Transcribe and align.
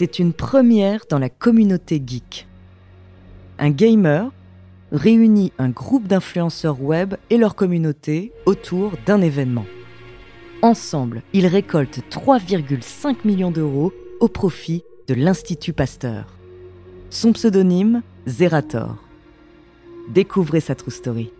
C'est 0.00 0.18
une 0.18 0.32
première 0.32 1.04
dans 1.10 1.18
la 1.18 1.28
communauté 1.28 2.02
geek. 2.02 2.48
Un 3.58 3.68
gamer 3.68 4.32
réunit 4.92 5.52
un 5.58 5.68
groupe 5.68 6.08
d'influenceurs 6.08 6.80
web 6.80 7.16
et 7.28 7.36
leur 7.36 7.54
communauté 7.54 8.32
autour 8.46 8.92
d'un 9.04 9.20
événement. 9.20 9.66
Ensemble, 10.62 11.20
ils 11.34 11.46
récoltent 11.46 12.00
3,5 12.10 13.26
millions 13.26 13.50
d'euros 13.50 13.92
au 14.20 14.28
profit 14.28 14.84
de 15.06 15.12
l'Institut 15.12 15.74
Pasteur. 15.74 16.24
Son 17.10 17.34
pseudonyme, 17.34 18.00
Zerator. 18.26 18.96
Découvrez 20.08 20.60
sa 20.60 20.74
true 20.74 20.92
story. 20.92 21.30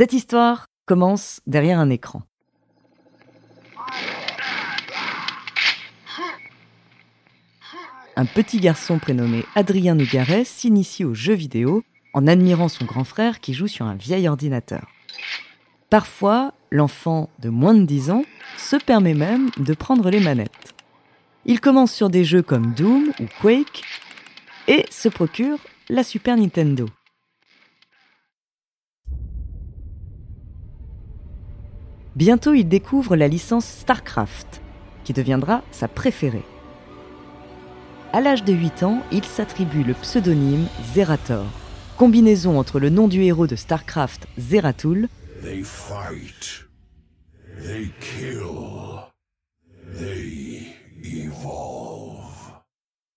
Cette 0.00 0.14
histoire 0.14 0.64
commence 0.86 1.42
derrière 1.46 1.78
un 1.78 1.90
écran. 1.90 2.22
Un 8.16 8.24
petit 8.24 8.60
garçon 8.60 8.98
prénommé 8.98 9.44
Adrien 9.54 9.94
Nougaret 9.94 10.44
s'initie 10.44 11.04
aux 11.04 11.12
jeux 11.12 11.34
vidéo 11.34 11.84
en 12.14 12.26
admirant 12.26 12.68
son 12.68 12.86
grand 12.86 13.04
frère 13.04 13.40
qui 13.40 13.52
joue 13.52 13.66
sur 13.66 13.84
un 13.84 13.94
vieil 13.94 14.26
ordinateur. 14.26 14.86
Parfois, 15.90 16.54
l'enfant 16.70 17.28
de 17.38 17.50
moins 17.50 17.74
de 17.74 17.84
10 17.84 18.10
ans 18.10 18.24
se 18.56 18.76
permet 18.76 19.12
même 19.12 19.50
de 19.58 19.74
prendre 19.74 20.08
les 20.08 20.20
manettes. 20.20 20.74
Il 21.44 21.60
commence 21.60 21.92
sur 21.92 22.08
des 22.08 22.24
jeux 22.24 22.40
comme 22.40 22.72
Doom 22.72 23.12
ou 23.20 23.24
Quake 23.42 23.82
et 24.66 24.86
se 24.90 25.10
procure 25.10 25.58
la 25.90 26.04
Super 26.04 26.38
Nintendo. 26.38 26.86
Bientôt, 32.20 32.52
il 32.52 32.68
découvre 32.68 33.16
la 33.16 33.28
licence 33.28 33.64
StarCraft, 33.64 34.60
qui 35.04 35.14
deviendra 35.14 35.62
sa 35.70 35.88
préférée. 35.88 36.44
À 38.12 38.20
l'âge 38.20 38.44
de 38.44 38.52
8 38.52 38.82
ans, 38.82 39.02
il 39.10 39.24
s'attribue 39.24 39.84
le 39.84 39.94
pseudonyme 39.94 40.66
Zerator, 40.92 41.46
combinaison 41.96 42.58
entre 42.58 42.78
le 42.78 42.90
nom 42.90 43.08
du 43.08 43.22
héros 43.22 43.46
de 43.46 43.56
StarCraft, 43.56 44.26
Zeratul, 44.38 45.08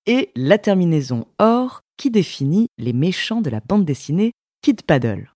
et 0.06 0.31
la 0.38 0.58
terminaison 0.58 1.28
OR 1.40 1.81
qui 1.98 2.09
définit 2.09 2.68
les 2.78 2.94
méchants 2.94 3.42
de 3.42 3.50
la 3.50 3.59
bande 3.59 3.84
dessinée 3.84 4.31
Kid 4.62 4.81
Paddle. 4.84 5.30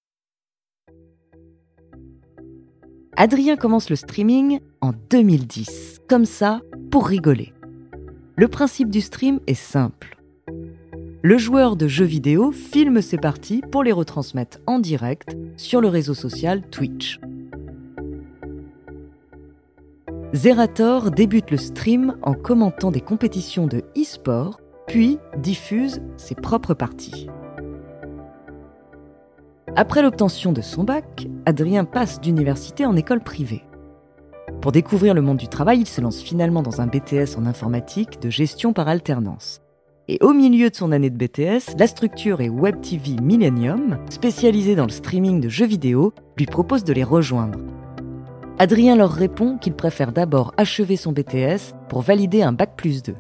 Adrien 3.20 3.56
commence 3.58 3.90
le 3.90 3.96
streaming 3.96 4.60
en 4.80 4.92
2010, 5.10 6.02
comme 6.08 6.26
ça, 6.26 6.62
pour 6.92 7.08
rigoler. 7.08 7.52
Le 8.36 8.48
principe 8.48 8.92
du 8.92 9.02
stream 9.02 9.40
est 9.48 9.56
simple. 9.56 10.22
Le 11.24 11.40
joueur 11.40 11.78
de 11.78 11.88
jeux 11.88 12.06
vidéo 12.06 12.52
filme 12.52 13.02
ses 13.02 13.18
parties 13.18 13.64
pour 13.72 13.82
les 13.82 13.92
retransmettre 13.92 14.60
en 14.68 14.78
direct 14.78 15.36
sur 15.58 15.82
le 15.82 15.88
réseau 15.88 16.14
social 16.14 16.62
Twitch. 16.70 17.20
Zerator 20.34 21.10
débute 21.10 21.50
le 21.50 21.58
stream 21.58 22.18
en 22.22 22.36
commentant 22.36 22.92
des 22.92 23.02
compétitions 23.02 23.66
de 23.66 23.80
e-sport, 23.98 24.62
puis 24.86 25.18
diffuse 25.40 26.04
ses 26.18 26.36
propres 26.36 26.76
parties. 26.76 27.28
Après 29.80 30.02
l'obtention 30.02 30.54
de 30.54 30.62
son 30.62 30.84
bac, 30.84 31.28
Adrien 31.46 31.86
passe 31.86 32.20
d'université 32.20 32.88
en 32.88 32.96
école 32.96 33.20
privée. 33.20 33.64
Pour 34.60 34.72
découvrir 34.72 35.14
le 35.14 35.22
monde 35.22 35.38
du 35.38 35.50
travail, 35.50 35.82
il 35.82 35.88
se 35.88 36.02
lance 36.02 36.20
finalement 36.20 36.64
dans 36.64 36.82
un 36.82 36.88
BTS 36.88 37.38
en 37.38 37.46
informatique 37.46 38.20
de 38.20 38.32
gestion 38.32 38.74
par 38.74 38.88
alternance. 38.88 39.62
Et 40.08 40.18
au 40.22 40.34
milieu 40.34 40.72
de 40.72 40.76
son 40.76 40.92
année 40.92 41.12
de 41.12 41.16
BTS, 41.16 41.78
la 41.78 41.86
structure 41.86 42.42
et 42.42 42.50
Web 42.50 42.82
TV 42.82 43.22
Millennium, 43.22 44.00
spécialisée 44.10 44.74
dans 44.74 44.88
le 44.88 44.92
streaming 44.92 45.40
de 45.40 45.50
jeux 45.50 45.68
vidéo, 45.68 46.12
lui 46.38 46.48
propose 46.48 46.84
de 46.84 46.94
les 46.94 47.04
rejoindre. 47.04 47.60
Adrien 48.58 48.96
leur 48.96 49.12
répond 49.12 49.60
qu'il 49.60 49.76
préfère 49.76 50.12
d'abord 50.12 50.56
achever 50.58 50.96
son 50.96 51.12
BTS 51.12 51.76
pour 51.88 52.02
valider 52.02 52.42
un 52.42 52.52
bac 52.52 52.76
plus 52.76 53.04
2. 53.04 53.14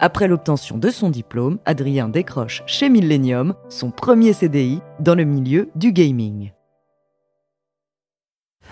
Après 0.00 0.26
l'obtention 0.26 0.76
de 0.76 0.90
son 0.90 1.08
diplôme, 1.08 1.58
Adrien 1.64 2.08
décroche 2.08 2.62
chez 2.66 2.88
Millennium 2.88 3.54
son 3.68 3.90
premier 3.90 4.32
CDI 4.32 4.80
dans 4.98 5.14
le 5.14 5.24
milieu 5.24 5.70
du 5.76 5.92
gaming. 5.92 6.50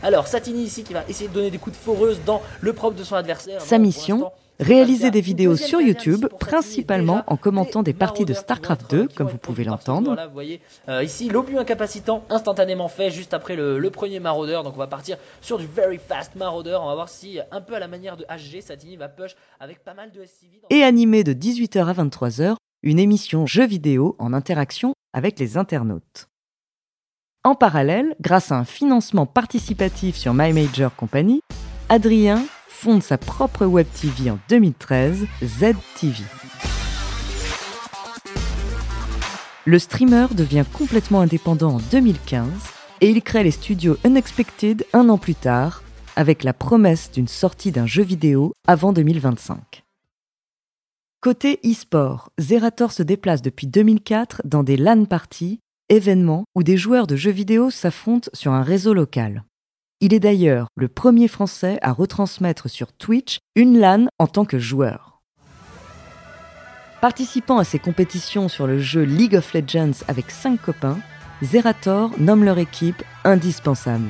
Alors, 0.02 0.26
Satini 0.26 0.64
ici 0.64 0.82
qui 0.82 0.92
va 0.92 1.04
essayer 1.08 1.28
de 1.28 1.34
donner 1.34 1.50
des 1.50 1.58
coups 1.58 1.78
de 1.78 1.82
foreuse 1.82 2.20
dans 2.26 2.42
le 2.60 2.72
propre 2.72 2.96
de 2.96 3.04
son 3.04 3.14
adversaire. 3.14 3.60
Sa 3.60 3.78
mission 3.78 4.32
Réaliser 4.60 5.10
des 5.10 5.20
vidéos 5.20 5.56
sur 5.56 5.80
YouTube, 5.80 6.26
principalement 6.38 7.24
en 7.26 7.36
commentant 7.36 7.82
des 7.82 7.94
parties 7.94 8.24
de 8.24 8.34
StarCraft 8.34 8.90
2, 8.90 9.08
comme 9.08 9.26
vous 9.26 9.38
pouvez 9.38 9.64
l'entendre. 9.64 10.16
vous 10.26 10.32
voyez 10.32 10.60
euh, 10.88 11.02
ici 11.02 11.28
l'obus 11.28 11.58
incapacitant 11.58 12.24
instantanément 12.28 12.88
fait 12.88 13.10
juste 13.10 13.34
après 13.34 13.56
le, 13.56 13.90
premier 13.90 14.20
maraudeur. 14.20 14.62
Donc 14.62 14.74
on 14.74 14.78
va 14.78 14.86
partir 14.86 15.16
sur 15.40 15.58
du 15.58 15.66
very 15.66 15.98
fast 15.98 16.36
marauder. 16.36 16.78
On 16.80 16.86
va 16.86 16.94
voir 16.94 17.08
si 17.08 17.38
un 17.50 17.60
peu 17.60 17.74
à 17.74 17.78
la 17.78 17.88
manière 17.88 18.16
de 18.16 18.24
HG, 18.24 18.60
Satini 18.60 18.96
va 18.96 19.08
push 19.08 19.34
avec 19.58 19.82
pas 19.84 19.94
mal 19.94 20.10
de 20.12 20.24
SCV. 20.24 20.60
Et 20.70 20.82
animé 20.82 21.24
de 21.24 21.32
18h 21.32 21.86
à 21.86 22.04
23h, 22.04 22.56
une 22.82 22.98
émission 22.98 23.46
jeux 23.46 23.66
vidéo 23.66 24.16
en 24.18 24.32
interaction 24.32 24.94
avec 25.12 25.38
les 25.38 25.56
internautes. 25.56 26.28
En 27.44 27.54
parallèle, 27.54 28.14
grâce 28.20 28.52
à 28.52 28.56
un 28.56 28.64
financement 28.64 29.26
participatif 29.26 30.16
sur 30.16 30.32
My 30.32 30.52
Major 30.52 30.94
Company, 30.94 31.40
Adrien 31.88 32.44
fonde 32.82 33.04
sa 33.04 33.16
propre 33.16 33.64
web 33.64 33.86
TV 33.94 34.28
en 34.28 34.40
2013, 34.48 35.26
ZTV. 35.44 36.24
Le 39.66 39.78
streamer 39.78 40.26
devient 40.34 40.64
complètement 40.72 41.20
indépendant 41.20 41.74
en 41.74 41.80
2015 41.92 42.48
et 43.00 43.08
il 43.10 43.22
crée 43.22 43.44
les 43.44 43.52
studios 43.52 43.98
Unexpected 44.04 44.84
un 44.92 45.08
an 45.10 45.18
plus 45.18 45.36
tard, 45.36 45.84
avec 46.16 46.42
la 46.42 46.52
promesse 46.52 47.12
d'une 47.12 47.28
sortie 47.28 47.70
d'un 47.70 47.86
jeu 47.86 48.02
vidéo 48.02 48.52
avant 48.66 48.92
2025. 48.92 49.84
Côté 51.20 51.60
e-sport, 51.64 52.30
Zerator 52.40 52.90
se 52.90 53.04
déplace 53.04 53.42
depuis 53.42 53.68
2004 53.68 54.42
dans 54.44 54.64
des 54.64 54.76
LAN 54.76 55.04
parties, 55.04 55.60
événements 55.88 56.46
où 56.56 56.64
des 56.64 56.76
joueurs 56.76 57.06
de 57.06 57.14
jeux 57.14 57.30
vidéo 57.30 57.70
s'affrontent 57.70 58.30
sur 58.34 58.50
un 58.50 58.64
réseau 58.64 58.92
local. 58.92 59.44
Il 60.04 60.12
est 60.12 60.18
d'ailleurs 60.18 60.66
le 60.74 60.88
premier 60.88 61.28
Français 61.28 61.78
à 61.80 61.92
retransmettre 61.92 62.68
sur 62.68 62.92
Twitch 62.92 63.38
une 63.54 63.78
LAN 63.78 64.08
en 64.18 64.26
tant 64.26 64.44
que 64.44 64.58
joueur. 64.58 65.22
Participant 67.00 67.58
à 67.58 67.62
ces 67.62 67.78
compétitions 67.78 68.48
sur 68.48 68.66
le 68.66 68.80
jeu 68.80 69.02
League 69.02 69.36
of 69.36 69.54
Legends 69.54 70.02
avec 70.08 70.32
cinq 70.32 70.60
copains, 70.60 70.98
Zerator 71.40 72.10
nomme 72.18 72.42
leur 72.42 72.58
équipe 72.58 73.00
indispensable. 73.22 74.08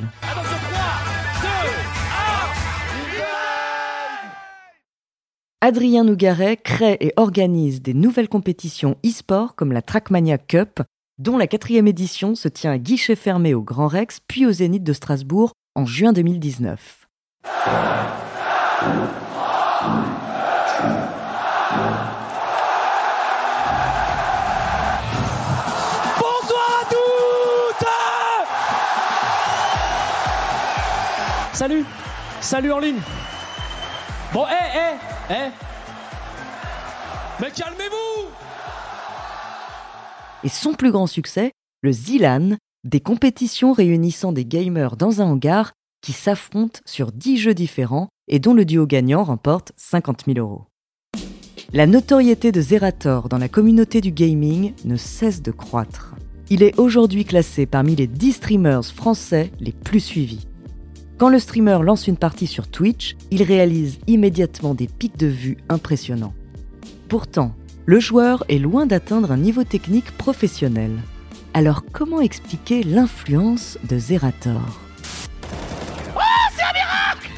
Adrien 5.61 6.05
Nougaret 6.05 6.57
crée 6.57 6.97
et 7.01 7.13
organise 7.17 7.83
des 7.83 7.93
nouvelles 7.93 8.31
compétitions 8.31 8.97
e-sport 9.05 9.55
comme 9.55 9.73
la 9.73 9.83
Trackmania 9.83 10.39
Cup, 10.39 10.81
dont 11.19 11.37
la 11.37 11.47
quatrième 11.47 11.87
édition 11.87 12.35
se 12.35 12.49
tient 12.49 12.73
à 12.73 12.79
guichet 12.79 13.15
fermé 13.15 13.53
au 13.53 13.61
Grand 13.61 13.89
Rex 13.89 14.21
puis 14.27 14.47
au 14.47 14.53
Zénith 14.53 14.85
de 14.85 14.95
Strasbourg 14.95 15.53
en 15.75 15.87
juin 15.87 16.13
2019. 16.13 17.09
Bonsoir 26.19 26.69
à 26.81 26.85
toutes! 26.91 27.87
Salut! 31.53 31.85
Salut 32.41 32.73
en 32.73 32.79
ligne! 32.79 33.01
Bon, 34.33 34.47
hé, 34.47 34.51
hé, 34.75 35.35
hé! 35.35 35.51
Mais 37.41 37.51
calmez-vous! 37.51 38.29
Et 40.45 40.49
son 40.49 40.75
plus 40.75 40.91
grand 40.91 41.07
succès, 41.07 41.53
le 41.83 41.93
Zilan, 41.93 42.57
des 42.85 43.01
compétitions 43.01 43.73
réunissant 43.73 44.33
des 44.33 44.45
gamers 44.45 44.97
dans 44.97 45.21
un 45.21 45.27
hangar 45.27 45.73
qui 46.03 46.13
s'affrontent 46.13 46.81
sur 46.85 47.13
10 47.13 47.39
jeux 47.39 47.55
différents 47.55 48.09
et 48.27 48.41
dont 48.41 48.55
le 48.55 48.65
duo 48.65 48.87
gagnant 48.87 49.23
remporte 49.23 49.73
50 49.77 50.25
000 50.27 50.39
euros. 50.39 50.65
la 51.73 51.87
notoriété 51.87 52.51
de 52.51 52.61
Zerator 52.61 53.29
dans 53.29 53.39
la 53.39 53.49
communauté 53.49 54.01
du 54.01 54.11
gaming 54.11 54.73
ne 54.85 54.97
cesse 54.97 55.43
de 55.43 55.53
croître. 55.53 56.17
Il 56.51 56.63
est 56.63 56.79
aujourd'hui 56.79 57.25
classé 57.25 57.67
parmi 57.67 57.95
les 57.95 58.09
10 58.09 58.33
streamers 58.33 58.85
français 58.85 59.53
les 59.61 59.73
plus 59.73 60.01
suivis. 60.01 60.47
Quand 61.19 61.29
le 61.29 61.39
streamer 61.39 61.79
lance 61.83 62.09
une 62.09 62.17
partie 62.17 62.49
sur 62.49 62.69
Twitch, 62.69 63.17
il 63.31 63.45
réalise 63.45 64.01
immédiatement 64.09 64.75
des 64.75 64.89
pics 64.89 65.17
de 65.17 65.29
vue 65.29 65.57
impressionnants. 65.69 66.35
Pourtant, 67.09 67.55
le 67.87 68.01
joueur 68.01 68.45
est 68.49 68.59
loin 68.59 68.87
d'atteindre 68.87 69.31
un 69.31 69.37
niveau 69.37 69.63
technique 69.63 70.11
professionnel. 70.19 70.91
Alors 71.55 71.83
comment 71.93 72.21
expliquer 72.21 72.83
l'influence 72.83 73.79
de 73.85 73.99
Zerator? 73.99 74.63
Oh, 76.17 76.21
c'est 76.57 76.63
un 76.63 76.73
miracle! 76.73 77.29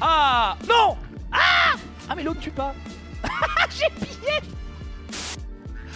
Ah 0.00 0.56
Non! 0.68 0.96
Ah! 1.32 1.74
Ah 2.08 2.14
mais 2.14 2.22
l'autre 2.22 2.40
tue 2.40 2.50
pas. 2.50 2.74
J'ai 3.70 3.88
pillé. 4.04 4.40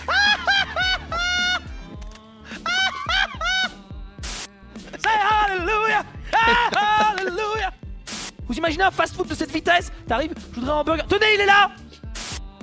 Hallelujah 5.04 6.02
Hallelujah. 6.32 7.72
Vous 8.46 8.54
imaginez 8.54 8.84
un 8.84 8.90
fast-food 8.90 9.28
de 9.28 9.34
cette 9.34 9.50
vitesse? 9.52 9.90
T'arrives, 10.06 10.32
je 10.52 10.60
voudrais 10.60 10.72
un 10.72 10.76
hamburger. 10.76 11.06
Tenez, 11.06 11.34
il 11.34 11.40
est 11.40 11.46
là! 11.46 11.70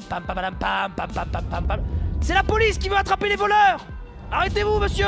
Pam 0.09 0.23
pam 0.23 0.35
pam 0.35 0.55
pam 0.55 0.91
pam 0.95 1.11
pam 1.11 1.29
pam 1.29 1.43
pam 1.45 1.67
pam. 1.67 1.79
C'est 2.25 2.33
la 2.33 2.41
police 2.41 2.79
qui 2.79 2.89
veut 2.89 2.97
attraper 2.97 3.29
les 3.29 3.35
voleurs. 3.35 3.85
Arrêtez-vous, 4.31 4.79
monsieur. 4.79 5.05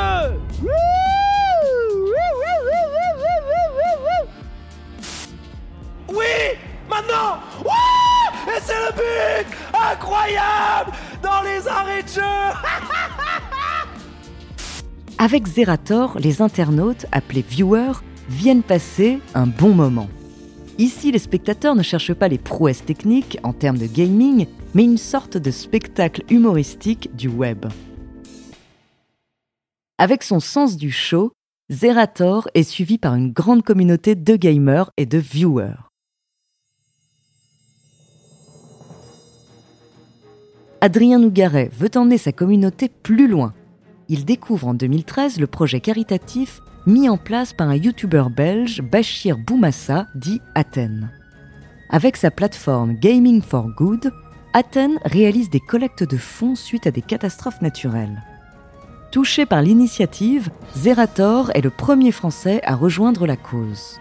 Oui 6.07 6.27
Maintenant. 6.87 7.39
Ouais 7.65 8.55
Et 8.55 8.61
c'est 8.61 8.75
le 8.75 8.93
but. 8.93 9.47
Incroyable. 9.73 10.91
Dans 11.23 11.41
les 11.41 11.67
arrêts 11.67 12.03
de 12.03 12.07
jeu. 12.07 12.21
Avec 15.17 15.47
Zerator, 15.47 16.19
les 16.19 16.43
internautes, 16.43 17.07
appelés 17.11 17.41
viewers, 17.41 18.03
viennent 18.29 18.61
passer 18.61 19.19
un 19.33 19.47
bon 19.47 19.73
moment. 19.73 20.07
Ici, 20.79 21.11
les 21.11 21.19
spectateurs 21.19 21.73
ne 21.73 21.81
cherchent 21.81 22.13
pas 22.13 22.27
les 22.27 22.37
prouesses 22.37 22.85
techniques 22.85 23.39
en 23.41 23.51
termes 23.51 23.79
de 23.79 23.87
gaming, 23.87 24.45
mais 24.75 24.83
une 24.83 24.97
sorte 24.97 25.35
de 25.35 25.49
spectacle 25.49 26.23
humoristique 26.29 27.09
du 27.15 27.27
web. 27.27 27.65
Avec 29.97 30.21
son 30.21 30.39
sens 30.39 30.77
du 30.77 30.91
show, 30.91 31.31
Zerator 31.71 32.47
est 32.53 32.61
suivi 32.61 32.99
par 32.99 33.15
une 33.15 33.31
grande 33.31 33.63
communauté 33.63 34.13
de 34.13 34.35
gamers 34.35 34.91
et 34.97 35.07
de 35.07 35.17
viewers. 35.17 35.73
Adrien 40.79 41.17
Nougaret 41.17 41.71
veut 41.73 41.89
emmener 41.95 42.19
sa 42.19 42.31
communauté 42.31 42.87
plus 42.87 43.27
loin. 43.27 43.55
Il 44.09 44.25
découvre 44.25 44.67
en 44.67 44.75
2013 44.75 45.39
le 45.39 45.47
projet 45.47 45.81
caritatif 45.81 46.61
mis 46.87 47.09
en 47.09 47.17
place 47.17 47.51
par 47.51 47.67
un 47.67 47.75
youtubeur 47.75 48.29
belge, 48.29 48.81
Bachir 48.81 49.37
Boumassa, 49.37 50.07
dit 50.15 50.41
Athènes. 50.55 51.09
Avec 51.89 52.15
sa 52.15 52.31
plateforme 52.31 52.95
Gaming 52.95 53.41
for 53.41 53.67
Good, 53.67 54.11
Athènes 54.53 54.97
réalise 55.03 55.49
des 55.49 55.59
collectes 55.59 56.05
de 56.05 56.15
fonds 56.15 56.55
suite 56.55 56.87
à 56.87 56.91
des 56.91 57.01
catastrophes 57.01 57.61
naturelles. 57.61 58.23
Touché 59.11 59.45
par 59.45 59.61
l'initiative, 59.61 60.49
Zerator 60.75 61.51
est 61.53 61.61
le 61.61 61.69
premier 61.69 62.13
Français 62.13 62.61
à 62.63 62.75
rejoindre 62.75 63.27
la 63.27 63.35
cause. 63.35 63.99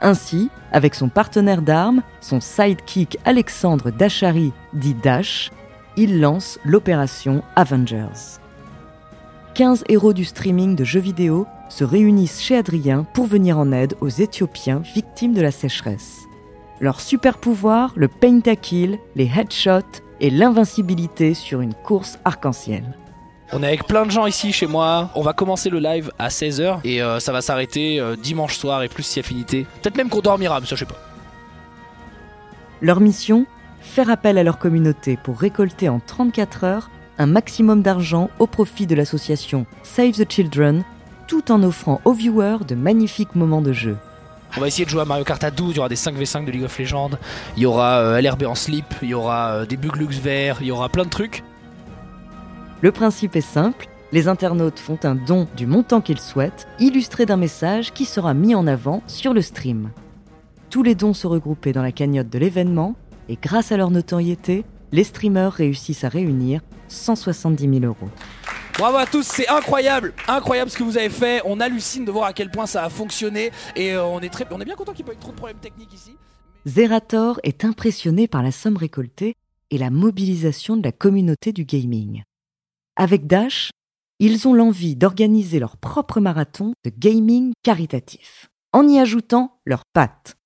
Ainsi, 0.00 0.50
avec 0.72 0.94
son 0.94 1.10
partenaire 1.10 1.60
d'armes, 1.60 2.02
son 2.22 2.40
sidekick 2.40 3.18
Alexandre 3.26 3.90
Dachary, 3.90 4.52
dit 4.72 4.94
Dash, 4.94 5.50
il 5.96 6.20
lance 6.20 6.58
l'opération 6.64 7.42
Avengers. 7.56 8.38
15 9.54 9.84
héros 9.90 10.14
du 10.14 10.24
streaming 10.24 10.74
de 10.76 10.84
jeux 10.84 11.00
vidéo 11.00 11.46
se 11.72 11.84
réunissent 11.84 12.42
chez 12.42 12.56
Adrien 12.56 13.04
pour 13.14 13.26
venir 13.26 13.58
en 13.58 13.72
aide 13.72 13.94
aux 14.02 14.08
Éthiopiens 14.08 14.82
victimes 14.94 15.32
de 15.32 15.40
la 15.40 15.50
sécheresse. 15.50 16.20
Leur 16.80 17.00
super 17.00 17.38
pouvoir, 17.38 17.92
le 17.96 18.08
pentakill, 18.08 18.98
les 19.16 19.30
headshots 19.34 20.02
et 20.20 20.28
l'invincibilité 20.28 21.32
sur 21.32 21.62
une 21.62 21.72
course 21.72 22.18
arc-en-ciel. 22.26 22.84
On 23.52 23.62
est 23.62 23.66
avec 23.66 23.86
plein 23.86 24.04
de 24.04 24.10
gens 24.10 24.26
ici 24.26 24.52
chez 24.52 24.66
moi. 24.66 25.10
On 25.14 25.22
va 25.22 25.32
commencer 25.32 25.70
le 25.70 25.78
live 25.78 26.10
à 26.18 26.28
16h 26.28 26.80
et 26.84 27.02
euh, 27.02 27.20
ça 27.20 27.32
va 27.32 27.40
s'arrêter 27.40 27.98
euh, 27.98 28.16
dimanche 28.16 28.56
soir 28.56 28.82
et 28.82 28.88
plus 28.88 29.02
si 29.02 29.20
affinité. 29.20 29.66
Peut-être 29.82 29.96
même 29.96 30.10
qu'on 30.10 30.20
dormira, 30.20 30.60
mais 30.60 30.66
ça 30.66 30.74
je 30.76 30.80
sais 30.80 30.86
pas. 30.86 31.00
Leur 32.82 33.00
mission 33.00 33.46
Faire 33.80 34.10
appel 34.10 34.38
à 34.38 34.44
leur 34.44 34.58
communauté 34.58 35.18
pour 35.22 35.40
récolter 35.40 35.88
en 35.88 36.00
34 36.00 36.64
heures 36.64 36.90
un 37.18 37.26
maximum 37.26 37.82
d'argent 37.82 38.30
au 38.38 38.46
profit 38.46 38.86
de 38.86 38.94
l'association 38.94 39.66
Save 39.82 40.12
the 40.12 40.30
Children, 40.30 40.84
tout 41.32 41.50
en 41.50 41.62
offrant 41.62 42.02
aux 42.04 42.12
viewers 42.12 42.58
de 42.68 42.74
magnifiques 42.74 43.34
moments 43.34 43.62
de 43.62 43.72
jeu. 43.72 43.96
On 44.54 44.60
va 44.60 44.66
essayer 44.68 44.84
de 44.84 44.90
jouer 44.90 45.00
à 45.00 45.06
Mario 45.06 45.24
Kart 45.24 45.42
à 45.42 45.50
12, 45.50 45.70
il 45.70 45.76
y 45.76 45.78
aura 45.78 45.88
des 45.88 45.96
5v5 45.96 46.44
de 46.44 46.50
League 46.50 46.64
of 46.64 46.78
Legends, 46.78 47.12
il 47.56 47.62
y 47.62 47.64
aura 47.64 48.00
euh, 48.00 48.20
LRB 48.20 48.42
en 48.42 48.54
slip, 48.54 48.84
il 49.00 49.08
y 49.08 49.14
aura 49.14 49.52
euh, 49.52 49.64
des 49.64 49.78
buglux 49.78 50.20
verts, 50.20 50.58
il 50.60 50.66
y 50.66 50.70
aura 50.70 50.90
plein 50.90 51.04
de 51.04 51.08
trucs. 51.08 51.42
Le 52.82 52.92
principe 52.92 53.34
est 53.34 53.40
simple, 53.40 53.88
les 54.12 54.28
internautes 54.28 54.78
font 54.78 54.98
un 55.04 55.14
don 55.14 55.48
du 55.56 55.66
montant 55.66 56.02
qu'ils 56.02 56.20
souhaitent, 56.20 56.68
illustré 56.78 57.24
d'un 57.24 57.38
message 57.38 57.94
qui 57.94 58.04
sera 58.04 58.34
mis 58.34 58.54
en 58.54 58.66
avant 58.66 59.02
sur 59.06 59.32
le 59.32 59.40
stream. 59.40 59.88
Tous 60.68 60.82
les 60.82 60.94
dons 60.94 61.14
se 61.14 61.26
regrouper 61.26 61.72
dans 61.72 61.80
la 61.80 61.92
cagnotte 61.92 62.28
de 62.28 62.38
l'événement, 62.38 62.94
et 63.30 63.38
grâce 63.40 63.72
à 63.72 63.78
leur 63.78 63.90
notoriété, 63.90 64.66
les 64.92 65.04
streamers 65.04 65.54
réussissent 65.54 66.04
à 66.04 66.10
réunir 66.10 66.60
170 66.88 67.80
000 67.80 67.86
euros. 67.86 68.10
Bravo 68.78 68.96
à 68.96 69.06
tous, 69.06 69.26
c'est 69.26 69.48
incroyable, 69.48 70.14
incroyable 70.26 70.70
ce 70.70 70.78
que 70.78 70.82
vous 70.82 70.96
avez 70.96 71.10
fait. 71.10 71.42
On 71.44 71.60
hallucine 71.60 72.04
de 72.04 72.10
voir 72.10 72.24
à 72.24 72.32
quel 72.32 72.50
point 72.50 72.66
ça 72.66 72.84
a 72.84 72.88
fonctionné 72.88 73.52
et 73.76 73.92
euh, 73.92 74.04
on 74.04 74.20
est 74.20 74.30
très, 74.30 74.46
on 74.50 74.60
est 74.60 74.64
bien 74.64 74.74
content 74.74 74.92
qu'il 74.92 75.04
n'y 75.04 75.10
ait 75.10 75.14
pas 75.14 75.18
eu 75.18 75.20
trop 75.20 75.32
de 75.32 75.36
problèmes 75.36 75.58
techniques 75.58 75.92
ici. 75.92 76.16
Zerator 76.66 77.38
est 77.42 77.64
impressionné 77.64 78.28
par 78.28 78.42
la 78.42 78.50
somme 78.50 78.76
récoltée 78.76 79.34
et 79.70 79.78
la 79.78 79.90
mobilisation 79.90 80.76
de 80.76 80.82
la 80.82 80.92
communauté 80.92 81.52
du 81.52 81.64
gaming. 81.64 82.22
Avec 82.96 83.26
Dash, 83.26 83.70
ils 84.18 84.46
ont 84.46 84.54
l'envie 84.54 84.96
d'organiser 84.96 85.58
leur 85.58 85.76
propre 85.76 86.20
marathon 86.20 86.74
de 86.84 86.90
gaming 86.96 87.52
caritatif, 87.62 88.48
en 88.72 88.86
y 88.86 88.98
ajoutant 88.98 89.58
leurs 89.64 89.84
pattes. 89.92 90.36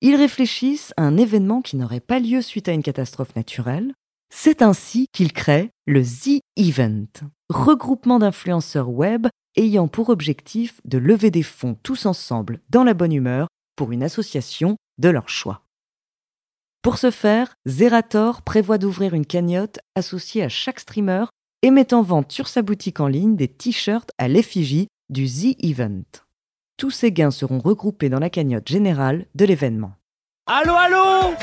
Ils 0.00 0.16
réfléchissent 0.16 0.92
à 0.96 1.02
un 1.02 1.16
événement 1.16 1.62
qui 1.62 1.76
n'aurait 1.76 2.00
pas 2.00 2.18
lieu 2.18 2.42
suite 2.42 2.68
à 2.68 2.72
une 2.72 2.82
catastrophe 2.82 3.36
naturelle. 3.36 3.92
C'est 4.30 4.62
ainsi 4.62 5.08
qu'ils 5.12 5.32
créent 5.32 5.70
le 5.86 6.02
The 6.02 6.40
Event, 6.56 7.08
regroupement 7.48 8.20
d'influenceurs 8.20 8.88
web 8.88 9.26
ayant 9.56 9.88
pour 9.88 10.08
objectif 10.08 10.80
de 10.84 10.98
lever 10.98 11.32
des 11.32 11.42
fonds 11.42 11.76
tous 11.82 12.06
ensemble 12.06 12.60
dans 12.70 12.84
la 12.84 12.94
bonne 12.94 13.12
humeur 13.12 13.48
pour 13.74 13.90
une 13.90 14.04
association 14.04 14.76
de 14.98 15.08
leur 15.08 15.28
choix. 15.28 15.62
Pour 16.82 16.96
ce 16.96 17.10
faire, 17.10 17.54
Zerator 17.66 18.42
prévoit 18.42 18.78
d'ouvrir 18.78 19.14
une 19.14 19.26
cagnotte 19.26 19.80
associée 19.96 20.44
à 20.44 20.48
chaque 20.48 20.80
streamer 20.80 21.24
et 21.62 21.70
met 21.70 21.92
en 21.92 22.02
vente 22.02 22.32
sur 22.32 22.48
sa 22.48 22.62
boutique 22.62 23.00
en 23.00 23.08
ligne 23.08 23.36
des 23.36 23.48
t-shirts 23.48 24.10
à 24.16 24.28
l'effigie 24.28 24.86
du 25.10 25.26
The 25.26 25.62
Event. 25.62 26.04
Tous 26.78 26.90
ces 26.90 27.12
gains 27.12 27.32
seront 27.32 27.58
regroupés 27.58 28.08
dans 28.08 28.20
la 28.20 28.30
cagnotte 28.30 28.68
générale 28.68 29.26
de 29.34 29.44
l'événement. 29.44 29.92
Allô, 30.46 30.72
allô? 30.72 31.34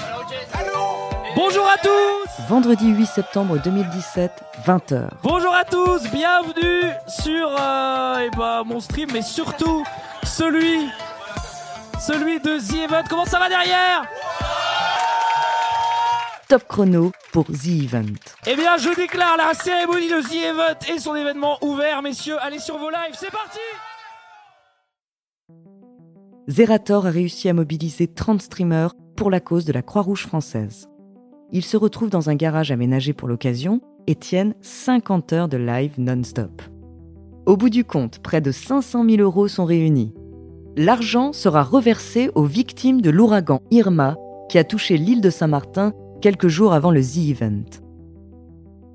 Bonjour 1.36 1.68
à 1.68 1.78
tous 1.78 2.17
Vendredi 2.46 2.90
8 2.90 3.06
septembre 3.08 3.58
2017, 3.64 4.32
20h. 4.64 5.10
Bonjour 5.24 5.56
à 5.56 5.66
tous, 5.66 6.04
bienvenue 6.12 6.94
sur 7.08 7.50
euh, 7.60 8.20
eh 8.24 8.30
ben, 8.38 8.64
mon 8.64 8.80
stream, 8.80 9.10
mais 9.12 9.24
surtout 9.24 9.84
celui, 10.22 10.88
celui 12.00 12.40
de 12.40 12.60
The 12.60 12.84
Event. 12.84 13.04
Comment 13.10 13.26
ça 13.26 13.40
va 13.40 13.50
derrière? 13.50 14.06
Top 16.48 16.64
chrono 16.68 17.12
pour 17.34 17.46
The 17.46 17.84
Event. 17.86 18.14
Eh 18.46 18.56
bien, 18.56 18.78
je 18.78 18.96
déclare 18.96 19.36
la 19.36 19.56
cérémonie 19.56 20.08
de 20.08 20.22
The 20.22 20.46
Event 20.52 20.94
et 20.94 21.00
son 21.00 21.16
événement 21.16 21.58
ouvert, 21.62 22.04
messieurs. 22.04 22.38
Allez 22.40 22.60
sur 22.60 22.78
vos 22.78 22.92
lives, 22.92 23.16
c'est 23.16 23.32
parti 23.32 23.60
Zerator 26.48 27.08
a 27.08 27.10
réussi 27.10 27.50
à 27.50 27.54
mobiliser 27.54 28.08
30 28.08 28.44
streamers 28.44 28.94
pour 29.16 29.32
la 29.32 29.40
cause 29.40 29.66
de 29.66 29.74
la 29.74 29.82
Croix-Rouge 29.82 30.28
française. 30.28 30.88
Ils 31.52 31.64
se 31.64 31.78
retrouvent 31.78 32.10
dans 32.10 32.30
un 32.30 32.36
garage 32.36 32.72
aménagé 32.72 33.14
pour 33.14 33.28
l'occasion 33.28 33.80
et 34.06 34.16
tiennent 34.16 34.54
50 34.62 35.34
heures 35.34 35.48
de 35.48 35.58
live 35.58 35.94
non-stop. 35.98 36.62
Au 37.46 37.56
bout 37.56 37.70
du 37.70 37.86
compte, 37.86 38.20
près 38.20 38.42
de 38.42 38.52
500 38.52 39.06
000 39.10 39.22
euros 39.22 39.48
sont 39.48 39.64
réunis. 39.64 40.14
L'argent 40.76 41.32
sera 41.32 41.64
reversé 41.64 42.30
aux 42.36 42.44
victimes 42.44 43.02
de 43.02 43.10
l'ouragan 43.10 43.62
Irma 43.72 44.18
qui 44.50 44.58
a 44.58 44.64
touché 44.64 44.98
l'île 44.98 45.22
de 45.22 45.30
Saint-Martin 45.30 45.94
quelques 46.22 46.50
jours 46.50 46.74
avant 46.74 46.92
le 46.92 47.02
The 47.02 47.30
Event. 47.30 47.82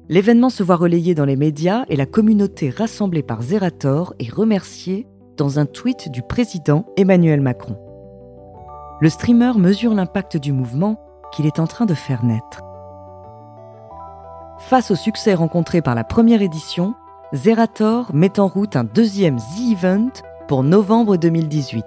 L'événement 0.08 0.50
se 0.50 0.62
voit 0.62 0.76
relayé 0.76 1.14
dans 1.14 1.24
les 1.24 1.36
médias 1.36 1.84
et 1.88 1.96
la 1.96 2.06
communauté 2.06 2.68
rassemblée 2.68 3.22
par 3.22 3.40
Zerator 3.40 4.14
est 4.18 4.32
remerciée 4.32 5.06
dans 5.38 5.58
un 5.58 5.64
tweet 5.64 6.10
du 6.10 6.20
président 6.22 6.84
Emmanuel 6.98 7.40
Macron. 7.40 7.78
Le 9.00 9.08
streamer 9.08 9.52
mesure 9.56 9.94
l'impact 9.94 10.36
du 10.36 10.52
mouvement 10.52 11.00
qu'il 11.32 11.46
est 11.46 11.58
en 11.58 11.66
train 11.66 11.86
de 11.86 11.94
faire 11.94 12.24
naître. 12.24 12.60
Face 14.58 14.90
au 14.90 14.94
succès 14.94 15.34
rencontré 15.34 15.82
par 15.82 15.94
la 15.94 16.04
première 16.04 16.42
édition, 16.42 16.94
Zerator 17.32 18.10
met 18.14 18.38
en 18.38 18.46
route 18.46 18.76
un 18.76 18.84
deuxième 18.84 19.38
Z-Event 19.38 20.10
pour 20.46 20.62
novembre 20.62 21.16
2018. 21.16 21.84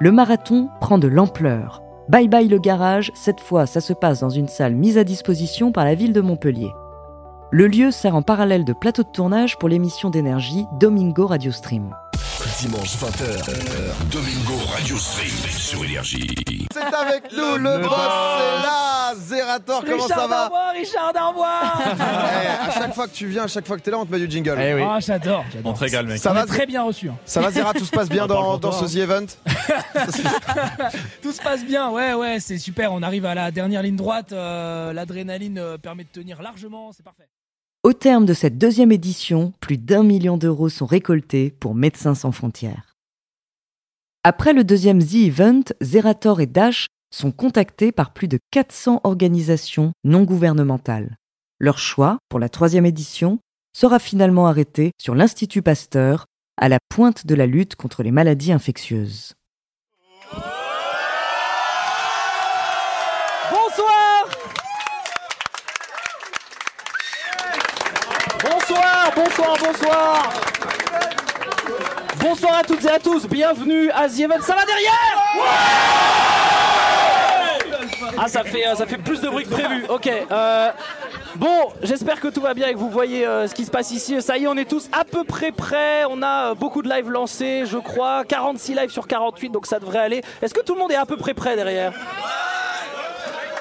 Le 0.00 0.12
marathon 0.12 0.70
prend 0.80 0.98
de 0.98 1.06
l'ampleur. 1.06 1.82
Bye 2.08 2.28
bye 2.28 2.48
le 2.48 2.58
garage, 2.58 3.12
cette 3.14 3.40
fois 3.40 3.66
ça 3.66 3.80
se 3.80 3.92
passe 3.92 4.20
dans 4.20 4.30
une 4.30 4.48
salle 4.48 4.74
mise 4.74 4.98
à 4.98 5.04
disposition 5.04 5.70
par 5.70 5.84
la 5.84 5.94
ville 5.94 6.12
de 6.12 6.20
Montpellier. 6.20 6.72
Le 7.52 7.66
lieu 7.66 7.90
sert 7.90 8.16
en 8.16 8.22
parallèle 8.22 8.64
de 8.64 8.72
plateau 8.72 9.02
de 9.02 9.08
tournage 9.08 9.58
pour 9.58 9.68
l'émission 9.68 10.08
d'énergie 10.08 10.66
Domingo 10.78 11.26
Radio 11.26 11.52
Stream. 11.52 11.94
Dimanche 12.60 12.96
20h, 12.96 14.10
Domingo 14.10 14.54
Radio 14.72 14.96
Stream 14.96 15.28
sur 15.50 15.84
Énergie. 15.84 16.66
C'est 16.72 16.80
avec 16.94 17.32
nous, 17.32 17.56
le 17.56 17.78
boss, 17.78 17.90
c'est 17.90 18.62
là 18.62 19.14
Zerator, 19.16 19.84
comment 19.84 20.06
ça 20.06 20.26
va 20.26 20.28
Darbois, 20.28 20.70
Richard 20.72 21.12
Darbois 21.12 21.60
Eh, 21.86 22.68
À 22.68 22.70
chaque 22.72 22.94
fois 22.94 23.08
que 23.08 23.14
tu 23.14 23.26
viens, 23.28 23.44
à 23.44 23.48
chaque 23.48 23.66
fois 23.66 23.76
que 23.76 23.82
t'es 23.82 23.90
là, 23.90 23.98
on 23.98 24.04
te 24.06 24.12
met 24.12 24.18
du 24.18 24.30
jingle. 24.30 24.58
Eh 24.60 24.74
oui. 24.74 24.82
Oh, 24.84 24.96
j'adore, 25.00 25.44
j'adore. 25.52 25.70
On 25.72 25.74
te 25.74 25.80
régale, 25.80 26.06
mec. 26.06 26.18
Ça 26.18 26.30
On 26.32 26.34
va, 26.34 26.42
est 26.42 26.46
très 26.46 26.66
bien 26.66 26.82
reçu. 26.82 27.08
hein. 27.08 27.16
ça 27.24 27.40
va 27.40 27.50
Zera, 27.50 27.72
tout 27.72 27.84
se 27.84 27.90
passe 27.90 28.08
bien 28.08 28.26
parle 28.26 28.40
dans, 28.40 28.42
pour 28.42 28.58
dans 28.60 28.70
toi, 28.70 28.86
ce 28.88 28.94
The 28.94 28.98
Event 28.98 29.26
Tout 31.22 31.32
se 31.32 31.40
passe 31.42 31.64
bien, 31.64 31.90
ouais, 31.90 32.14
ouais, 32.14 32.40
c'est 32.40 32.58
super. 32.58 32.92
On 32.92 33.02
arrive 33.02 33.24
à 33.26 33.34
la 33.34 33.50
dernière 33.50 33.82
ligne 33.82 33.96
droite. 33.96 34.32
euh, 34.32 34.92
L'adrénaline 34.92 35.58
euh, 35.58 35.78
permet 35.78 36.04
de 36.04 36.10
tenir 36.10 36.42
largement, 36.42 36.90
c'est 36.92 37.04
parfait. 37.04 37.26
Au 37.82 37.94
terme 37.94 38.26
de 38.26 38.34
cette 38.34 38.58
deuxième 38.58 38.92
édition, 38.92 39.54
plus 39.58 39.78
d'un 39.78 40.02
million 40.02 40.36
d'euros 40.36 40.68
sont 40.68 40.84
récoltés 40.84 41.50
pour 41.50 41.74
Médecins 41.74 42.14
sans 42.14 42.30
frontières. 42.30 42.94
Après 44.22 44.52
le 44.52 44.64
deuxième 44.64 45.00
Z-Event, 45.00 45.62
Zerator 45.80 46.42
et 46.42 46.46
Dash 46.46 46.88
sont 47.10 47.32
contactés 47.32 47.90
par 47.90 48.12
plus 48.12 48.28
de 48.28 48.38
400 48.50 49.00
organisations 49.04 49.92
non 50.04 50.24
gouvernementales. 50.24 51.16
Leur 51.58 51.78
choix, 51.78 52.18
pour 52.28 52.38
la 52.38 52.50
troisième 52.50 52.84
édition, 52.84 53.38
sera 53.74 53.98
finalement 53.98 54.46
arrêté 54.46 54.92
sur 55.00 55.14
l'Institut 55.14 55.62
Pasteur, 55.62 56.26
à 56.58 56.68
la 56.68 56.80
pointe 56.90 57.26
de 57.26 57.34
la 57.34 57.46
lutte 57.46 57.76
contre 57.76 58.02
les 58.02 58.10
maladies 58.10 58.52
infectieuses. 58.52 59.32
Bonsoir 68.42 69.09
Bonsoir, 69.22 69.54
bonsoir, 69.62 70.32
bonsoir 72.18 72.58
à 72.58 72.62
toutes 72.62 72.84
et 72.86 72.90
à 72.90 72.98
tous, 72.98 73.26
bienvenue 73.26 73.90
à 73.90 74.08
The 74.08 74.20
Event. 74.20 74.40
Ça 74.40 74.54
va 74.54 74.64
derrière 74.64 75.18
Ah 78.18 78.28
ça 78.28 78.42
fait, 78.44 78.66
euh, 78.66 78.74
ça 78.74 78.86
fait 78.86 78.96
plus 78.96 79.20
de 79.20 79.28
bruit 79.28 79.44
que 79.44 79.50
prévu, 79.50 79.84
ok. 79.90 80.10
euh, 80.30 80.70
bon, 81.36 81.68
j'espère 81.82 82.18
que 82.20 82.28
tout 82.28 82.40
va 82.40 82.54
bien 82.54 82.68
et 82.68 82.72
que 82.72 82.78
vous 82.78 82.88
voyez 82.88 83.26
euh, 83.26 83.46
ce 83.46 83.54
qui 83.54 83.66
se 83.66 83.70
passe 83.70 83.90
ici. 83.90 84.22
Ça 84.22 84.38
y 84.38 84.44
est, 84.44 84.48
on 84.48 84.56
est 84.56 84.68
tous 84.68 84.88
à 84.98 85.04
peu 85.04 85.24
près 85.24 85.52
prêts. 85.52 86.04
On 86.08 86.22
a 86.22 86.54
beaucoup 86.54 86.80
de 86.80 86.88
lives 86.88 87.10
lancés, 87.10 87.64
je 87.66 87.76
crois. 87.76 88.24
46 88.24 88.74
lives 88.74 88.90
sur 88.90 89.06
48, 89.06 89.50
donc 89.50 89.66
ça 89.66 89.78
devrait 89.78 89.98
aller. 89.98 90.22
Est-ce 90.40 90.54
que 90.54 90.62
tout 90.62 90.72
le 90.74 90.80
monde 90.80 90.92
est 90.92 90.96
à 90.96 91.04
peu 91.06 91.18
près 91.18 91.34
prêt 91.34 91.56
derrière? 91.56 91.92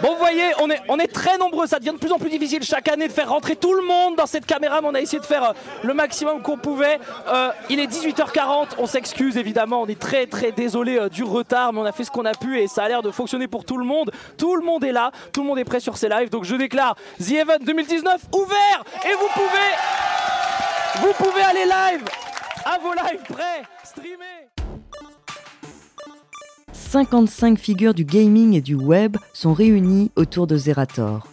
Bon, 0.01 0.13
vous 0.13 0.17
voyez, 0.17 0.51
on 0.57 0.97
est, 0.99 1.07
très 1.07 1.37
nombreux. 1.37 1.67
Ça 1.67 1.79
devient 1.79 1.91
de 1.91 1.97
plus 1.97 2.11
en 2.11 2.19
plus 2.19 2.29
difficile 2.29 2.63
chaque 2.63 2.87
année 2.87 3.07
de 3.07 3.13
faire 3.13 3.29
rentrer 3.29 3.55
tout 3.55 3.73
le 3.73 3.81
monde 3.81 4.15
dans 4.15 4.25
cette 4.25 4.45
caméra. 4.45 4.79
Mais 4.81 4.87
on 4.87 4.95
a 4.95 5.01
essayé 5.01 5.19
de 5.19 5.25
faire 5.25 5.43
euh, 5.43 5.53
le 5.83 5.93
maximum 5.93 6.41
qu'on 6.41 6.57
pouvait. 6.57 6.99
Euh, 7.27 7.51
il 7.69 7.79
est 7.79 7.87
18h40. 7.87 8.75
On 8.77 8.85
s'excuse 8.85 9.37
évidemment. 9.37 9.81
On 9.81 9.87
est 9.87 9.99
très 9.99 10.25
très 10.25 10.51
désolé 10.51 10.97
euh, 10.97 11.09
du 11.09 11.23
retard, 11.23 11.73
mais 11.73 11.79
on 11.79 11.85
a 11.85 11.91
fait 11.91 12.05
ce 12.05 12.11
qu'on 12.11 12.25
a 12.25 12.33
pu 12.33 12.59
et 12.59 12.67
ça 12.67 12.83
a 12.83 12.87
l'air 12.87 13.01
de 13.01 13.11
fonctionner 13.11 13.47
pour 13.47 13.65
tout 13.65 13.77
le 13.77 13.85
monde. 13.85 14.11
Tout 14.37 14.55
le 14.55 14.63
monde 14.63 14.83
est 14.85 14.93
là. 14.93 15.11
Tout 15.33 15.41
le 15.41 15.47
monde 15.47 15.59
est 15.59 15.65
prêt 15.65 15.81
sur 15.81 15.97
ces 15.97 16.07
lives. 16.07 16.29
Donc 16.29 16.45
je 16.45 16.55
déclare 16.55 16.95
The 17.19 17.31
Event 17.31 17.59
2019 17.61 18.21
ouvert 18.33 18.83
et 19.03 19.13
vous 19.13 19.29
pouvez, 19.33 21.07
vous 21.07 21.13
pouvez 21.13 21.41
aller 21.41 21.65
live 21.65 22.05
à 22.65 22.77
vos 22.77 22.93
lives 22.93 23.23
prêts, 23.27 23.63
streamer. 23.83 24.48
55 26.91 27.59
figures 27.59 27.93
du 27.93 28.03
gaming 28.03 28.55
et 28.55 28.61
du 28.61 28.73
web 28.73 29.15
sont 29.31 29.53
réunies 29.53 30.09
autour 30.15 30.47
de 30.47 30.57
Zerator. 30.57 31.27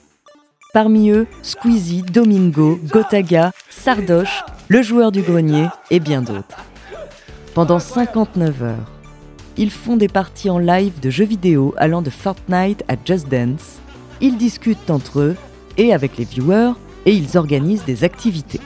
Parmi 0.75 1.09
eux, 1.09 1.27
Squeezie, 1.41 2.03
Domingo, 2.03 2.79
Gotaga, 2.85 3.53
Sardoche, 3.71 4.45
le 4.69 4.83
joueur 4.83 5.13
du 5.13 5.23
grenier 5.23 5.69
et 5.91 5.99
bien 5.99 6.21
d'autres. 6.21 6.59
Pendant 7.55 7.79
59 7.79 8.63
heures, 8.65 8.93
ils 9.57 9.71
font 9.71 9.97
des 9.97 10.09
parties 10.09 10.51
en 10.51 10.59
live 10.59 11.01
de 11.01 11.09
jeux 11.09 11.25
vidéo 11.25 11.75
allant 11.79 12.03
de 12.03 12.11
Fortnite 12.11 12.85
à 12.89 12.97
Just 13.03 13.27
Dance. 13.31 13.79
Ils 14.21 14.37
discutent 14.37 14.91
entre 14.91 15.21
eux 15.21 15.37
et 15.79 15.95
avec 15.95 16.19
les 16.19 16.27
viewers 16.27 16.73
et 17.07 17.13
ils 17.13 17.39
organisent 17.39 17.87
des 17.87 18.05
activités. 18.05 18.61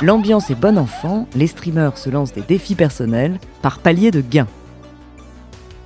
L'ambiance 0.00 0.48
est 0.48 0.54
bon 0.54 0.78
enfant, 0.78 1.26
les 1.34 1.48
streamers 1.48 1.98
se 1.98 2.08
lancent 2.08 2.34
des 2.34 2.42
défis 2.42 2.76
personnels 2.76 3.40
par 3.62 3.80
palier 3.80 4.12
de 4.12 4.20
gains. 4.20 4.46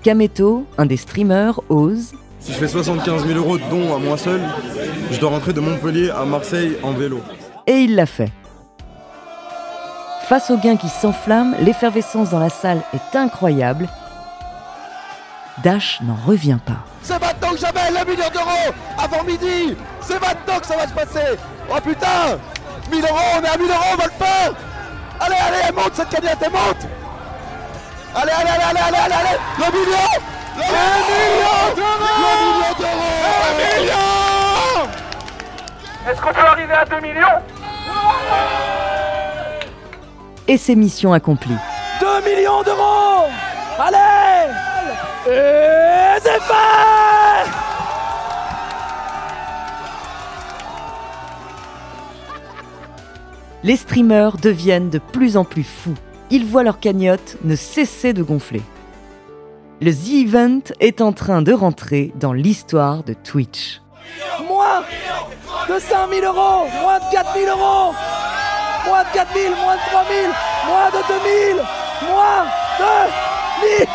Kameto, 0.02 0.66
un 0.78 0.86
des 0.86 0.96
streamers, 0.96 1.60
ose 1.68 2.12
Si 2.40 2.52
je 2.52 2.58
fais 2.58 2.68
75 2.68 3.26
000 3.26 3.38
euros 3.38 3.58
de 3.58 3.64
dons 3.70 3.94
à 3.94 3.98
moi 3.98 4.16
seul, 4.16 4.40
je 5.10 5.18
dois 5.20 5.30
rentrer 5.30 5.52
de 5.52 5.60
Montpellier 5.60 6.10
à 6.10 6.24
Marseille 6.24 6.76
en 6.82 6.92
vélo. 6.92 7.20
et 7.66 7.80
il 7.82 7.94
l'a 7.94 8.06
fait. 8.06 8.32
Face 10.28 10.50
aux 10.50 10.56
gains 10.58 10.76
qui 10.76 10.88
s'enflamment, 10.88 11.56
l'effervescence 11.60 12.30
dans 12.30 12.38
la 12.38 12.48
salle 12.50 12.80
est 12.94 13.16
incroyable. 13.16 13.88
Dash 15.64 16.00
n'en 16.02 16.14
revient 16.26 16.58
pas. 16.64 16.84
C'est 17.02 17.20
maintenant 17.20 17.50
que 17.50 17.58
jamais 17.58 17.90
le 17.90 18.10
million 18.10 18.28
d'euros 18.32 18.72
Avant 18.98 19.24
midi 19.24 19.74
C'est 20.00 20.20
maintenant 20.20 20.58
que 20.60 20.66
ça 20.66 20.76
va 20.76 20.86
se 20.86 20.92
passer 20.94 21.36
Oh 21.68 21.78
putain 21.82 22.38
1000 22.90 23.00
euros, 23.02 23.18
on 23.38 23.42
est 23.44 23.48
à 23.48 23.58
1000 23.58 23.66
euros, 23.68 23.84
on 23.92 23.96
va 23.96 24.04
le 24.04 24.10
faire 24.24 24.54
Allez, 25.18 25.34
allez, 25.34 25.58
elle 25.68 25.74
monte 25.74 25.94
cette 25.94 26.08
cagnotte, 26.08 26.38
elle 26.40 26.52
monte 26.52 26.86
Allez, 28.14 28.32
allez, 28.32 28.50
allez, 28.50 28.64
allez, 28.64 28.80
allez, 28.80 28.98
allez, 28.98 29.14
allez 29.14 29.38
Le 29.58 29.66
million. 29.78 30.08
Le 30.56 30.62
million. 31.10 31.58
D'euros 31.76 32.10
Le 32.18 32.30
million 32.42 32.72
d'euros 32.78 33.12
Le 33.46 33.50
million. 33.80 34.90
Est-ce 36.10 36.20
qu'on 36.20 36.32
peut 36.32 36.40
arriver 36.40 36.74
à 36.74 36.84
2 36.84 37.00
millions? 37.00 37.40
Et 40.48 40.56
c'est 40.56 40.74
mission 40.74 41.12
accomplie. 41.12 41.56
2 42.00 42.06
millions 42.22 42.62
d'euros. 42.62 43.28
Allez. 43.78 44.50
Et 45.28 46.20
c'est 46.20 46.40
fait. 46.40 47.50
Les 53.62 53.76
streamers 53.76 54.38
deviennent 54.38 54.90
de 54.90 54.98
plus 54.98 55.36
en 55.36 55.44
plus 55.44 55.62
fous. 55.64 55.94
Ils 56.30 56.46
voient 56.46 56.62
leur 56.62 56.78
cagnotte 56.78 57.36
ne 57.42 57.56
cesser 57.56 58.12
de 58.12 58.22
gonfler. 58.22 58.62
Le 59.80 59.92
The 59.92 60.26
Event 60.26 60.60
est 60.78 61.00
en 61.00 61.12
train 61.12 61.42
de 61.42 61.52
rentrer 61.52 62.12
dans 62.14 62.32
l'histoire 62.32 63.02
de 63.02 63.14
Twitch. 63.14 63.80
Moins 64.46 64.82
de 65.68 65.78
5000 65.78 66.24
euros 66.24 66.66
Moins 66.82 66.98
de 66.98 67.12
4000 67.12 67.48
euros 67.48 67.94
Moins 68.86 69.02
de 69.04 69.08
4000 69.14 69.50
Moins 69.50 69.76
de 69.76 69.80
3000 69.90 70.30
Moins 70.66 70.90
de 70.90 71.00
2000 71.08 71.62
Moins 72.10 72.44
de 72.78 72.94
1000 73.78 73.88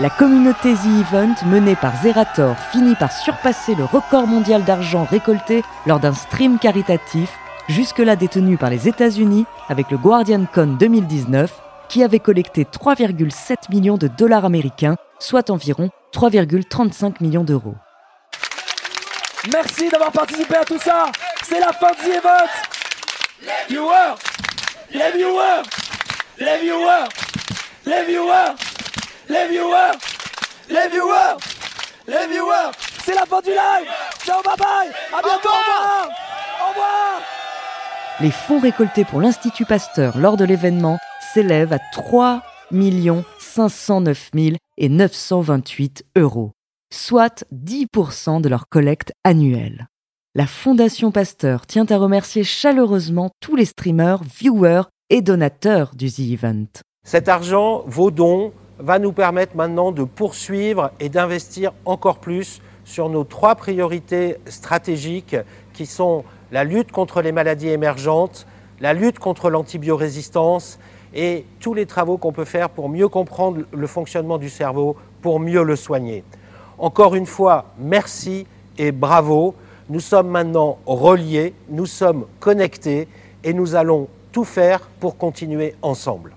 La 0.00 0.10
communauté 0.10 0.74
The 0.74 0.86
Event 1.00 1.34
menée 1.46 1.76
par 1.76 1.92
Zerator 2.02 2.56
finit 2.72 2.96
par 2.96 3.12
surpasser 3.12 3.74
le 3.74 3.84
record 3.84 4.26
mondial 4.26 4.64
d'argent 4.64 5.04
récolté 5.04 5.62
lors 5.86 6.00
d'un 6.00 6.14
stream 6.14 6.58
caritatif, 6.58 7.38
jusque-là 7.68 8.16
détenu 8.16 8.56
par 8.56 8.70
les 8.70 8.88
États-Unis 8.88 9.46
avec 9.68 9.90
le 9.90 9.98
GuardianCon 9.98 10.76
2019, 10.78 11.60
qui 11.88 12.02
avait 12.02 12.20
collecté 12.20 12.64
3,7 12.64 13.70
millions 13.70 13.98
de 13.98 14.08
dollars 14.08 14.44
américains, 14.44 14.96
soit 15.18 15.50
environ 15.50 15.90
3,35 16.14 17.22
millions 17.22 17.44
d'euros. 17.44 17.74
Merci 19.52 19.88
d'avoir 19.88 20.12
participé 20.12 20.56
à 20.56 20.64
tout 20.64 20.78
ça. 20.78 21.06
C'est 21.42 21.58
la 21.58 21.72
fin 21.72 21.90
de 21.90 21.96
The 21.96 22.16
Event. 22.16 22.48
Les 23.42 23.74
viewers. 23.74 24.14
Les 24.92 25.10
viewers. 25.12 25.62
Les 26.38 26.58
viewers. 26.58 27.08
Les 27.84 28.04
viewers. 28.04 28.54
Les 29.28 29.48
viewers. 29.48 29.98
Les 30.68 30.88
viewers. 30.88 31.36
Les 32.06 32.26
viewers. 32.28 32.70
C'est 33.04 33.14
la 33.14 33.26
fin 33.26 33.40
du 33.40 33.50
live. 33.50 33.88
Ciao 34.24 34.40
bye 34.42 34.56
bye. 34.56 34.92
À 35.12 35.22
bientôt 35.22 35.48
au 35.48 35.58
revoir. 35.58 36.08
Au 36.64 36.68
revoir 36.68 37.41
Les 38.20 38.30
fonds 38.30 38.60
récoltés 38.60 39.04
pour 39.04 39.20
l'Institut 39.20 39.64
Pasteur 39.64 40.18
lors 40.18 40.36
de 40.36 40.44
l'événement 40.44 40.98
s'élèvent 41.32 41.72
à 41.72 41.78
3 41.78 42.42
509 43.38 44.30
et 44.78 44.88
928 44.88 46.04
euros, 46.16 46.52
soit 46.92 47.44
10% 47.52 48.40
de 48.40 48.48
leur 48.48 48.68
collecte 48.68 49.12
annuelle. 49.24 49.88
La 50.34 50.46
Fondation 50.46 51.10
Pasteur 51.10 51.66
tient 51.66 51.86
à 51.90 51.96
remercier 51.96 52.44
chaleureusement 52.44 53.30
tous 53.40 53.56
les 53.56 53.66
streamers, 53.66 54.22
viewers 54.22 54.84
et 55.10 55.20
donateurs 55.20 55.94
du 55.94 56.10
The 56.10 56.20
Event. 56.20 56.66
Cet 57.04 57.28
argent, 57.28 57.82
vos 57.86 58.10
dons, 58.10 58.52
va 58.78 58.98
nous 58.98 59.12
permettre 59.12 59.56
maintenant 59.56 59.92
de 59.92 60.04
poursuivre 60.04 60.90
et 61.00 61.08
d'investir 61.08 61.72
encore 61.84 62.18
plus 62.18 62.60
sur 62.84 63.08
nos 63.08 63.24
trois 63.24 63.54
priorités 63.54 64.36
stratégiques 64.46 65.36
qui 65.82 65.86
sont 65.86 66.22
la 66.52 66.62
lutte 66.62 66.92
contre 66.92 67.22
les 67.22 67.32
maladies 67.32 67.70
émergentes, 67.70 68.46
la 68.78 68.94
lutte 68.94 69.18
contre 69.18 69.50
l'antibiorésistance 69.50 70.78
et 71.12 71.44
tous 71.58 71.74
les 71.74 71.86
travaux 71.86 72.18
qu'on 72.18 72.30
peut 72.30 72.44
faire 72.44 72.70
pour 72.70 72.88
mieux 72.88 73.08
comprendre 73.08 73.62
le 73.72 73.86
fonctionnement 73.88 74.38
du 74.38 74.48
cerveau, 74.48 74.96
pour 75.22 75.40
mieux 75.40 75.64
le 75.64 75.74
soigner. 75.74 76.22
Encore 76.78 77.16
une 77.16 77.26
fois, 77.26 77.64
merci 77.78 78.46
et 78.78 78.92
bravo. 78.92 79.56
Nous 79.88 79.98
sommes 79.98 80.28
maintenant 80.28 80.78
reliés, 80.86 81.52
nous 81.68 81.86
sommes 81.86 82.26
connectés 82.38 83.08
et 83.42 83.52
nous 83.52 83.74
allons 83.74 84.06
tout 84.30 84.44
faire 84.44 84.82
pour 85.00 85.16
continuer 85.16 85.74
ensemble. 85.82 86.32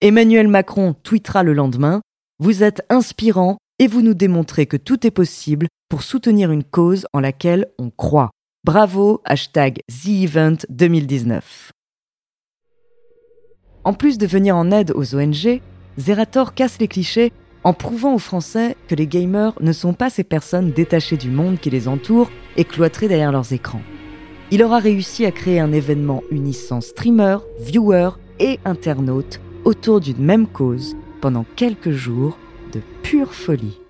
Emmanuel 0.00 0.46
Macron 0.46 0.94
tweetera 1.02 1.42
le 1.42 1.54
lendemain 1.54 2.02
Vous 2.38 2.62
êtes 2.62 2.82
inspirant 2.88 3.58
et 3.80 3.88
vous 3.88 4.00
nous 4.00 4.14
démontrez 4.14 4.66
que 4.66 4.76
tout 4.76 5.04
est 5.04 5.10
possible 5.10 5.66
pour 5.88 6.04
soutenir 6.04 6.52
une 6.52 6.62
cause 6.62 7.08
en 7.12 7.18
laquelle 7.18 7.66
on 7.80 7.90
croit. 7.90 8.30
Bravo, 8.62 9.20
hashtag 9.24 9.80
TheEvent 9.88 10.66
2019. 10.68 11.72
En 13.82 13.92
plus 13.92 14.18
de 14.18 14.26
venir 14.28 14.54
en 14.54 14.70
aide 14.70 14.92
aux 14.94 15.16
ONG, 15.16 15.60
Zerator 15.98 16.54
casse 16.54 16.78
les 16.78 16.86
clichés 16.86 17.32
en 17.64 17.72
prouvant 17.72 18.14
aux 18.14 18.20
Français 18.20 18.76
que 18.86 18.94
les 18.94 19.08
gamers 19.08 19.54
ne 19.60 19.72
sont 19.72 19.94
pas 19.94 20.10
ces 20.10 20.22
personnes 20.22 20.70
détachées 20.70 21.16
du 21.16 21.32
monde 21.32 21.58
qui 21.58 21.70
les 21.70 21.88
entoure 21.88 22.30
et 22.56 22.64
cloîtrées 22.64 23.08
derrière 23.08 23.32
leurs 23.32 23.52
écrans. 23.52 23.82
Il 24.52 24.62
aura 24.62 24.78
réussi 24.78 25.26
à 25.26 25.32
créer 25.32 25.58
un 25.58 25.72
événement 25.72 26.22
unissant 26.30 26.80
streamers, 26.80 27.42
viewers 27.58 28.10
et 28.38 28.60
internautes 28.64 29.40
autour 29.64 30.00
d'une 30.00 30.24
même 30.24 30.46
cause 30.46 30.96
pendant 31.20 31.44
quelques 31.56 31.92
jours 31.92 32.38
de 32.72 32.80
pure 33.02 33.34
folie. 33.34 33.80